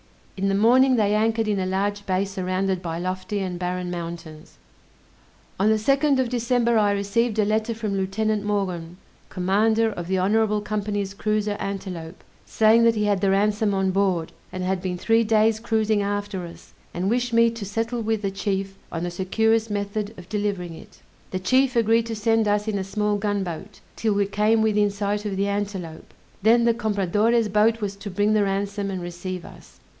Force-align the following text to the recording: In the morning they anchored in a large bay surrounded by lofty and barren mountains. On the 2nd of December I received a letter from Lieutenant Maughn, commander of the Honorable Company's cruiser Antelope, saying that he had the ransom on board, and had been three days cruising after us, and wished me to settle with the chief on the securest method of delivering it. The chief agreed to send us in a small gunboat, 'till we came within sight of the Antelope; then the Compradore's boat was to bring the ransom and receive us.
In 0.35 0.47
the 0.47 0.55
morning 0.55 0.95
they 0.95 1.13
anchored 1.13 1.47
in 1.47 1.59
a 1.59 1.67
large 1.67 2.07
bay 2.07 2.25
surrounded 2.25 2.81
by 2.81 2.97
lofty 2.97 3.37
and 3.37 3.59
barren 3.59 3.91
mountains. 3.91 4.57
On 5.59 5.69
the 5.69 5.75
2nd 5.75 6.17
of 6.17 6.29
December 6.29 6.79
I 6.79 6.89
received 6.93 7.37
a 7.37 7.45
letter 7.45 7.75
from 7.75 7.95
Lieutenant 7.95 8.43
Maughn, 8.43 8.97
commander 9.29 9.91
of 9.91 10.07
the 10.07 10.17
Honorable 10.17 10.59
Company's 10.59 11.13
cruiser 11.13 11.55
Antelope, 11.59 12.23
saying 12.47 12.83
that 12.85 12.95
he 12.95 13.03
had 13.05 13.21
the 13.21 13.29
ransom 13.29 13.75
on 13.75 13.91
board, 13.91 14.31
and 14.51 14.63
had 14.63 14.81
been 14.81 14.97
three 14.97 15.23
days 15.23 15.59
cruising 15.59 16.01
after 16.01 16.47
us, 16.47 16.73
and 16.95 17.07
wished 17.07 17.31
me 17.31 17.51
to 17.51 17.63
settle 17.63 18.01
with 18.01 18.23
the 18.23 18.31
chief 18.31 18.79
on 18.91 19.03
the 19.03 19.11
securest 19.11 19.69
method 19.69 20.15
of 20.17 20.27
delivering 20.29 20.73
it. 20.73 21.03
The 21.29 21.37
chief 21.39 21.75
agreed 21.75 22.07
to 22.07 22.15
send 22.15 22.47
us 22.47 22.67
in 22.67 22.79
a 22.79 22.83
small 22.83 23.17
gunboat, 23.17 23.79
'till 23.95 24.13
we 24.15 24.25
came 24.25 24.63
within 24.63 24.89
sight 24.89 25.23
of 25.25 25.37
the 25.37 25.47
Antelope; 25.47 26.11
then 26.41 26.63
the 26.63 26.73
Compradore's 26.73 27.49
boat 27.49 27.79
was 27.81 27.95
to 27.97 28.09
bring 28.09 28.33
the 28.33 28.41
ransom 28.43 28.89
and 28.89 29.03
receive 29.03 29.45
us. 29.45 29.77